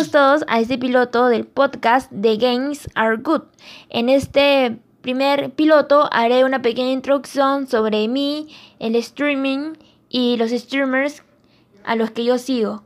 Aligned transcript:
Bienvenidos 0.00 0.40
todos 0.40 0.44
a 0.48 0.60
este 0.60 0.78
piloto 0.78 1.26
del 1.26 1.46
podcast 1.46 2.10
The 2.10 2.38
Games 2.38 2.88
Are 2.94 3.18
Good. 3.18 3.42
En 3.90 4.08
este 4.08 4.78
primer 5.02 5.50
piloto 5.50 6.08
haré 6.10 6.42
una 6.42 6.62
pequeña 6.62 6.90
introducción 6.90 7.66
sobre 7.66 8.08
mí, 8.08 8.48
el 8.78 8.96
streaming 8.96 9.74
y 10.08 10.38
los 10.38 10.52
streamers 10.52 11.22
a 11.84 11.96
los 11.96 12.12
que 12.12 12.24
yo 12.24 12.38
sigo. 12.38 12.82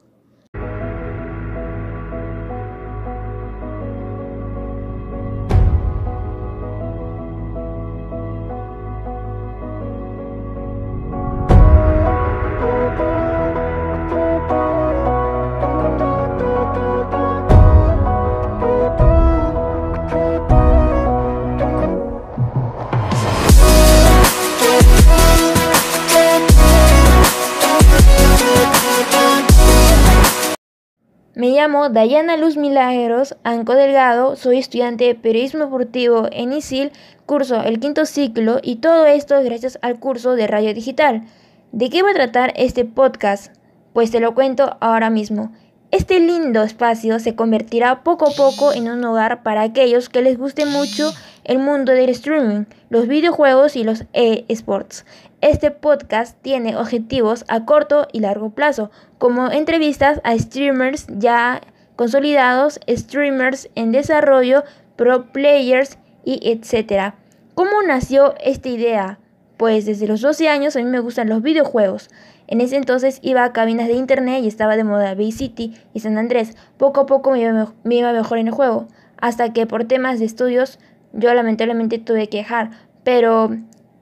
Me 31.37 31.51
llamo 31.51 31.89
Dayana 31.89 32.37
Luz 32.37 32.57
Milagros 32.57 33.35
Anco 33.43 33.75
Delgado, 33.75 34.37
soy 34.37 34.59
estudiante 34.59 35.07
de 35.07 35.17
Periodismo 35.17 35.65
Deportivo 35.65 36.29
en 36.31 36.53
ISIL, 36.53 36.93
curso 37.27 37.61
el 37.61 37.81
quinto 37.81 38.07
ciclo 38.07 38.61
y 38.63 38.77
todo 38.77 39.07
esto 39.07 39.43
gracias 39.43 39.77
al 39.83 39.99
curso 39.99 40.37
de 40.37 40.47
Radio 40.47 40.73
Digital. 40.73 41.25
¿De 41.73 41.91
qué 41.91 42.05
va 42.05 42.13
a 42.13 42.15
tratar 42.15 42.53
este 42.55 42.85
podcast? 42.85 43.53
Pues 43.93 44.13
te 44.13 44.21
lo 44.21 44.33
cuento 44.37 44.77
ahora 44.79 45.11
mismo. 45.11 45.51
Este 45.91 46.21
lindo 46.21 46.63
espacio 46.63 47.19
se 47.19 47.35
convertirá 47.35 48.05
poco 48.05 48.29
a 48.29 48.35
poco 48.37 48.73
en 48.73 48.89
un 48.89 49.05
hogar 49.05 49.43
para 49.43 49.63
aquellos 49.63 50.09
que 50.09 50.23
les 50.23 50.39
guste 50.39 50.67
mucho 50.67 51.11
el 51.45 51.59
mundo 51.59 51.93
del 51.93 52.09
streaming, 52.11 52.65
los 52.89 53.07
videojuegos 53.07 53.77
y 53.77 53.85
los 53.85 54.05
e-sports. 54.13 55.05
Este 55.41 55.71
podcast 55.71 56.41
tiene 56.41 56.77
objetivos 56.77 57.45
a 57.49 57.65
corto 57.67 58.09
y 58.13 58.21
largo 58.21 58.51
plazo, 58.51 58.91
como 59.19 59.51
entrevistas 59.51 60.21
a 60.25 60.37
streamers 60.39 61.07
ya 61.09 61.61
consolidados, 61.97 62.81
streamers 62.89 63.69
en 63.75 63.93
desarrollo, 63.93 64.65
pro 64.97 65.33
players 65.33 65.99
y 66.25 66.41
etc. 66.51 67.15
¿Cómo 67.55 67.83
nació 67.87 68.35
esta 68.43 68.69
idea? 68.69 69.19
Pues 69.57 69.87
desde 69.87 70.09
los 70.09 70.21
12 70.21 70.49
años 70.49 70.77
a 70.77 70.81
mí 70.81 70.87
me 70.87 70.99
gustan 70.99 71.29
los 71.29 71.43
videojuegos. 71.43 72.09
En 72.47 72.61
ese 72.61 72.77
entonces 72.77 73.21
iba 73.23 73.45
a 73.45 73.53
cabinas 73.53 73.89
de 73.89 73.95
internet 73.95 74.43
y 74.43 74.49
estaba 74.49 74.77
de 74.77 74.85
moda 74.85 75.15
Bay 75.15 75.33
City 75.33 75.75
y 75.93 76.01
San 76.01 76.19
Andrés. 76.19 76.57
Poco 76.77 77.03
a 77.03 77.07
poco 77.07 77.31
me 77.31 77.41
iba, 77.41 77.73
me 77.85 77.95
iba 77.95 78.13
mejor 78.13 78.39
en 78.39 78.49
el 78.49 78.55
juego, 78.55 78.89
hasta 79.19 79.53
que 79.53 79.67
por 79.67 79.85
temas 79.85 80.19
de 80.19 80.25
estudios 80.25 80.79
yo 81.15 81.33
lamentablemente 81.33 81.99
tuve 81.99 82.29
que 82.29 82.39
dejar. 82.39 82.71
Pero 83.03 83.51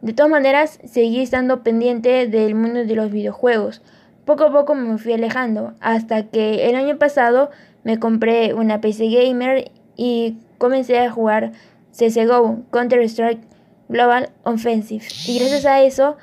de 0.01 0.13
todas 0.13 0.31
maneras, 0.31 0.79
seguí 0.85 1.21
estando 1.21 1.63
pendiente 1.63 2.27
del 2.27 2.55
mundo 2.55 2.85
de 2.85 2.97
los 2.97 3.11
videojuegos. 3.11 3.83
Poco 4.25 4.45
a 4.45 4.53
poco 4.53 4.75
me 4.75 4.99
fui 4.99 5.13
alejando, 5.13 5.75
hasta 5.81 6.25
que 6.25 6.69
el 6.69 6.77
año 6.77 6.99
pasado 6.99 7.51
me 7.85 7.99
compré 7.99 8.55
una 8.55 8.81
PC 8.81 9.09
gamer 9.09 9.71
y 9.97 10.39
comencé 10.59 10.99
a 10.99 11.11
jugar 11.11 11.53
CSGO, 11.93 12.63
Counter-Strike 12.71 13.41
Global 13.89 14.31
Offensive. 14.45 15.05
Y 15.27 15.39
gracias 15.39 15.67
a 15.67 15.83
eso 15.83 16.17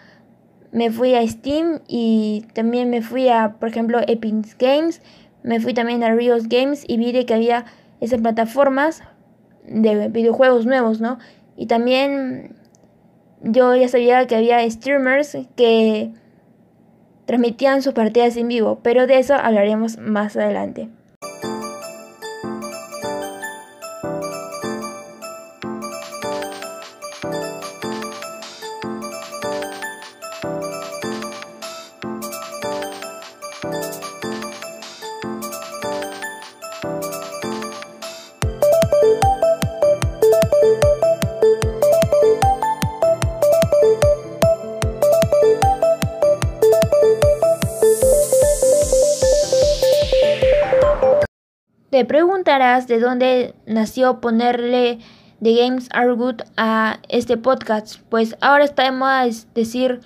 me 0.71 0.91
fui 0.91 1.15
a 1.15 1.27
Steam 1.27 1.81
y 1.87 2.45
también 2.53 2.89
me 2.89 3.01
fui 3.01 3.29
a, 3.29 3.55
por 3.59 3.69
ejemplo, 3.69 3.99
Epic 4.07 4.57
Games, 4.59 5.01
me 5.43 5.59
fui 5.59 5.73
también 5.73 6.03
a 6.03 6.13
Riot 6.13 6.43
Games 6.47 6.83
y 6.87 6.97
vi 6.97 7.25
que 7.25 7.33
había 7.33 7.65
esas 8.01 8.21
plataformas 8.21 9.03
de 9.69 10.09
videojuegos 10.09 10.65
nuevos, 10.65 11.01
¿no? 11.01 11.19
Y 11.55 11.67
también 11.67 12.55
yo 13.41 13.75
ya 13.75 13.87
sabía 13.87 14.27
que 14.27 14.35
había 14.35 14.69
streamers 14.69 15.37
que 15.55 16.11
transmitían 17.25 17.81
sus 17.81 17.93
partidas 17.93 18.35
en 18.37 18.47
vivo, 18.47 18.79
pero 18.81 19.07
de 19.07 19.19
eso 19.19 19.35
hablaremos 19.35 19.97
más 19.97 20.35
adelante. 20.35 20.89
Te 51.99 52.05
preguntarás 52.05 52.87
de 52.87 53.01
dónde 53.01 53.55
nació 53.65 54.21
ponerle 54.21 54.99
The 55.43 55.53
Games 55.53 55.89
Are 55.91 56.13
Good 56.13 56.43
a 56.55 56.99
este 57.09 57.35
podcast. 57.35 57.99
Pues 58.07 58.37
ahora 58.39 58.63
está 58.63 58.83
de 58.83 58.93
moda 58.93 59.25
decir 59.53 59.99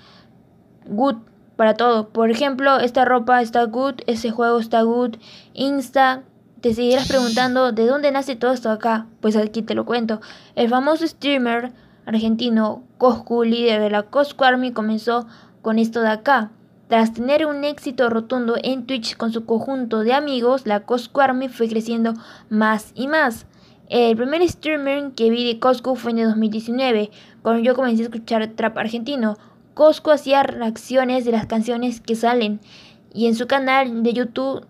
good 0.86 1.18
para 1.54 1.74
todo. 1.74 2.08
Por 2.08 2.32
ejemplo, 2.32 2.80
esta 2.80 3.04
ropa 3.04 3.40
está 3.40 3.62
good, 3.62 4.00
ese 4.08 4.32
juego 4.32 4.58
está 4.58 4.82
good, 4.82 5.18
Insta. 5.52 6.24
Te 6.60 6.74
seguirás 6.74 7.06
preguntando 7.06 7.70
de 7.70 7.86
dónde 7.86 8.10
nace 8.10 8.34
todo 8.34 8.52
esto 8.52 8.72
acá. 8.72 9.06
Pues 9.20 9.36
aquí 9.36 9.62
te 9.62 9.76
lo 9.76 9.86
cuento. 9.86 10.20
El 10.56 10.68
famoso 10.68 11.06
streamer 11.06 11.70
argentino 12.06 12.82
Coscu, 12.98 13.44
líder 13.44 13.80
de 13.80 13.90
la 13.90 14.02
Coscu 14.02 14.42
Army, 14.42 14.72
comenzó 14.72 15.28
con 15.62 15.78
esto 15.78 16.00
de 16.00 16.08
acá. 16.08 16.50
Tras 16.94 17.12
tener 17.12 17.44
un 17.44 17.64
éxito 17.64 18.08
rotundo 18.08 18.54
en 18.62 18.86
Twitch 18.86 19.16
con 19.16 19.32
su 19.32 19.44
conjunto 19.44 20.04
de 20.04 20.12
amigos, 20.12 20.64
la 20.64 20.84
Cosco 20.86 21.22
Army 21.22 21.48
fue 21.48 21.68
creciendo 21.68 22.14
más 22.50 22.92
y 22.94 23.08
más. 23.08 23.46
El 23.88 24.16
primer 24.16 24.48
streamer 24.48 25.10
que 25.10 25.28
vi 25.28 25.44
de 25.44 25.58
Cosco 25.58 25.96
fue 25.96 26.12
en 26.12 26.20
el 26.20 26.28
2019, 26.28 27.10
cuando 27.42 27.60
yo 27.64 27.74
comencé 27.74 28.02
a 28.02 28.04
escuchar 28.04 28.46
trap 28.54 28.78
argentino. 28.78 29.36
Cosco 29.74 30.12
hacía 30.12 30.44
reacciones 30.44 31.24
de 31.24 31.32
las 31.32 31.46
canciones 31.46 32.00
que 32.00 32.14
salen 32.14 32.60
y 33.12 33.26
en 33.26 33.34
su 33.34 33.48
canal 33.48 34.04
de 34.04 34.12
YouTube 34.12 34.64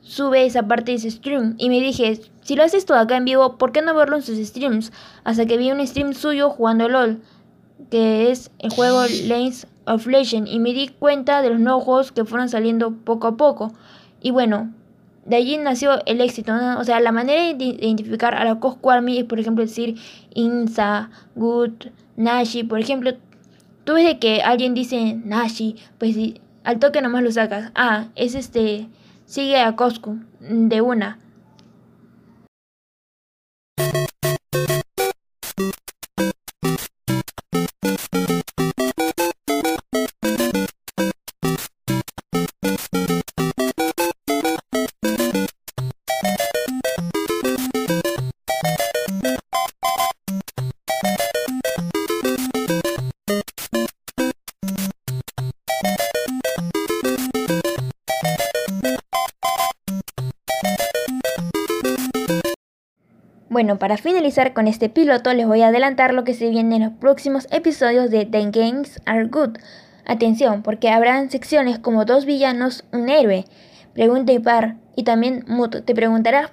sube 0.00 0.46
esa 0.46 0.66
parte 0.66 0.92
de 0.92 0.96
ese 0.96 1.10
stream 1.10 1.56
y 1.58 1.68
me 1.68 1.80
dije, 1.80 2.18
si 2.40 2.56
lo 2.56 2.62
haces 2.62 2.86
todo 2.86 2.96
acá 2.96 3.18
en 3.18 3.26
vivo, 3.26 3.58
¿por 3.58 3.72
qué 3.72 3.82
no 3.82 3.94
verlo 3.94 4.16
en 4.16 4.22
sus 4.22 4.38
streams? 4.38 4.90
Hasta 5.22 5.44
que 5.44 5.58
vi 5.58 5.70
un 5.70 5.86
stream 5.86 6.14
suyo 6.14 6.48
jugando 6.48 6.88
LOL, 6.88 7.20
que 7.90 8.30
es 8.30 8.50
el 8.58 8.70
juego 8.70 9.02
Lanes 9.26 9.66
of 9.86 10.06
Legend 10.06 10.48
y 10.48 10.58
me 10.58 10.72
di 10.72 10.88
cuenta 10.88 11.42
de 11.42 11.50
los 11.50 11.60
nuevos 11.60 11.84
juegos 11.84 12.12
que 12.12 12.24
fueron 12.24 12.48
saliendo 12.48 12.92
poco 12.92 13.26
a 13.26 13.36
poco. 13.36 13.72
Y 14.20 14.30
bueno, 14.30 14.72
de 15.24 15.36
allí 15.36 15.56
nació 15.56 16.04
el 16.06 16.20
éxito, 16.20 16.52
O 16.78 16.84
sea, 16.84 17.00
la 17.00 17.12
manera 17.12 17.42
de 17.56 17.64
identificar 17.64 18.34
a 18.34 18.44
la 18.44 18.58
Cosco 18.58 18.90
Army 18.90 19.18
es, 19.18 19.24
por 19.24 19.38
ejemplo, 19.38 19.64
decir 19.64 19.96
Insa, 20.34 21.10
Good, 21.36 21.86
Nashi. 22.16 22.64
Por 22.64 22.80
ejemplo, 22.80 23.12
tú 23.84 23.94
ves 23.94 24.04
de 24.04 24.18
que 24.18 24.42
alguien 24.42 24.74
dice 24.74 25.20
Nashi, 25.24 25.76
pues 25.98 26.16
al 26.64 26.78
toque 26.78 27.02
nomás 27.02 27.22
lo 27.22 27.30
sacas. 27.30 27.70
Ah, 27.74 28.06
es 28.16 28.34
este, 28.34 28.88
sigue 29.26 29.58
a 29.58 29.76
Cosco, 29.76 30.16
de 30.40 30.80
una. 30.80 31.18
Bueno, 63.52 63.78
para 63.78 63.98
finalizar 63.98 64.54
con 64.54 64.66
este 64.66 64.88
piloto 64.88 65.34
les 65.34 65.46
voy 65.46 65.60
a 65.60 65.66
adelantar 65.66 66.14
lo 66.14 66.24
que 66.24 66.32
se 66.32 66.48
viene 66.48 66.76
en 66.76 66.84
los 66.84 66.92
próximos 66.94 67.46
episodios 67.50 68.10
de 68.10 68.24
The 68.24 68.50
Games 68.50 68.98
Are 69.04 69.26
Good. 69.26 69.58
Atención, 70.06 70.62
porque 70.62 70.88
habrán 70.88 71.28
secciones 71.28 71.78
como 71.78 72.06
dos 72.06 72.24
villanos, 72.24 72.82
un 72.92 73.10
héroe, 73.10 73.44
pregunta 73.92 74.32
y 74.32 74.38
par, 74.38 74.76
y 74.96 75.02
también 75.02 75.44
Mut. 75.48 75.84
Te 75.84 75.94
preguntarás, 75.94 76.50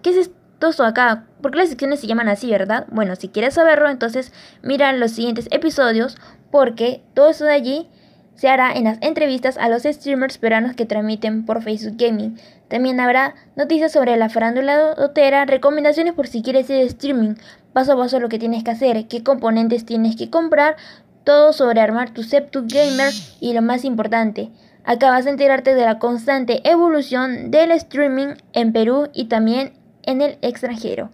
¿qué 0.00 0.10
es 0.10 0.16
esto 0.16 0.84
acá? 0.84 1.26
¿Por 1.40 1.50
qué 1.50 1.58
las 1.58 1.70
secciones 1.70 1.98
se 1.98 2.06
llaman 2.06 2.28
así, 2.28 2.48
verdad? 2.48 2.86
Bueno, 2.92 3.16
si 3.16 3.26
quieres 3.26 3.54
saberlo, 3.54 3.90
entonces 3.90 4.32
mira 4.62 4.92
los 4.92 5.10
siguientes 5.10 5.48
episodios, 5.50 6.16
porque 6.52 7.02
todo 7.14 7.30
eso 7.30 7.46
de 7.46 7.54
allí 7.54 7.88
se 8.36 8.48
hará 8.48 8.72
en 8.72 8.84
las 8.84 8.98
entrevistas 9.00 9.58
a 9.58 9.68
los 9.68 9.82
streamers 9.82 10.38
peruanos 10.38 10.76
que 10.76 10.86
transmiten 10.86 11.44
por 11.44 11.62
Facebook 11.62 11.96
Gaming. 11.96 12.38
También 12.72 13.00
habrá 13.00 13.34
noticias 13.54 13.92
sobre 13.92 14.16
la 14.16 14.30
farándula 14.30 14.94
dotera, 14.94 15.44
recomendaciones 15.44 16.14
por 16.14 16.26
si 16.26 16.40
quieres 16.40 16.70
ir 16.70 16.78
streaming, 16.86 17.34
paso 17.74 17.92
a 17.92 17.96
paso 17.98 18.18
lo 18.18 18.30
que 18.30 18.38
tienes 18.38 18.64
que 18.64 18.70
hacer, 18.70 19.08
qué 19.08 19.22
componentes 19.22 19.84
tienes 19.84 20.16
que 20.16 20.30
comprar, 20.30 20.76
todo 21.22 21.52
sobre 21.52 21.82
armar 21.82 22.14
tu 22.14 22.22
setup 22.22 22.64
gamer 22.72 23.12
y 23.40 23.52
lo 23.52 23.60
más 23.60 23.84
importante, 23.84 24.52
acabas 24.84 25.26
de 25.26 25.32
enterarte 25.32 25.74
de 25.74 25.84
la 25.84 25.98
constante 25.98 26.66
evolución 26.66 27.50
del 27.50 27.72
streaming 27.72 28.36
en 28.54 28.72
Perú 28.72 29.10
y 29.12 29.26
también 29.26 29.74
en 30.04 30.22
el 30.22 30.38
extranjero. 30.40 31.10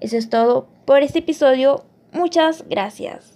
Eso 0.00 0.16
es 0.16 0.28
todo 0.28 0.66
por 0.86 1.04
este 1.04 1.20
episodio. 1.20 1.84
Muchas 2.10 2.64
gracias. 2.68 3.35